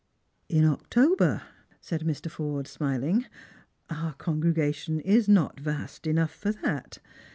[0.59, 1.43] "In October?"
[1.79, 2.27] said Mr.
[2.27, 3.27] Forde, smiling.
[3.91, 6.97] "Our congregation is not vast enough for that."